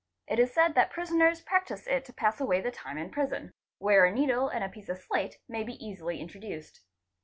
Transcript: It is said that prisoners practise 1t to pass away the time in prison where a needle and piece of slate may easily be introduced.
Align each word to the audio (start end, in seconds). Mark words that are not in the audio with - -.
It 0.25 0.39
is 0.39 0.51
said 0.51 0.73
that 0.73 0.89
prisoners 0.89 1.41
practise 1.41 1.87
1t 1.87 2.05
to 2.05 2.13
pass 2.13 2.41
away 2.41 2.59
the 2.59 2.71
time 2.71 2.97
in 2.97 3.11
prison 3.11 3.53
where 3.77 4.03
a 4.05 4.11
needle 4.11 4.49
and 4.49 4.73
piece 4.73 4.89
of 4.89 4.97
slate 4.97 5.37
may 5.47 5.61
easily 5.63 6.15
be 6.15 6.21
introduced. 6.21 6.81